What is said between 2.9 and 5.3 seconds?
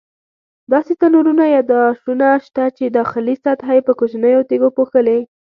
داخلي سطحه یې په کوچنیو تیږو پوښلې.